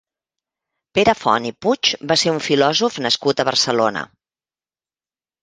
Pere 0.97 1.13
Font 1.19 1.45
i 1.49 1.51
Puig 1.65 1.91
va 2.13 2.17
ser 2.23 2.33
un 2.37 2.41
filòsof 2.47 2.99
nascut 3.07 3.45
a 3.45 3.47
Barcelona. 3.53 4.05